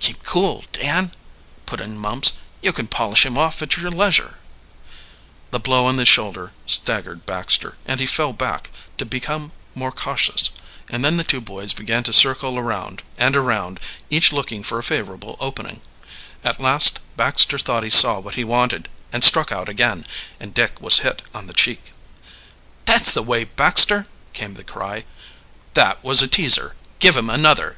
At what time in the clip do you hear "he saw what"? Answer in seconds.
17.84-18.34